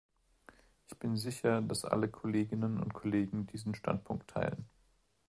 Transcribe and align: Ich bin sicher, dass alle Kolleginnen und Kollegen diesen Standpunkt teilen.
Ich 0.87 0.97
bin 0.97 1.15
sicher, 1.15 1.61
dass 1.61 1.85
alle 1.85 2.09
Kolleginnen 2.09 2.79
und 2.79 2.91
Kollegen 2.91 3.45
diesen 3.45 3.75
Standpunkt 3.75 4.27
teilen. 4.31 4.65